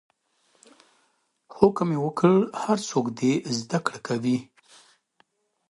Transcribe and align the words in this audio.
حکم 1.57 1.87
یې 1.95 1.99
وکړ 2.05 2.33
هر 2.63 2.77
څوک 2.89 3.05
دې 3.19 3.33
زده 3.59 3.79
کړه 3.85 3.99
کوي. 4.07 4.37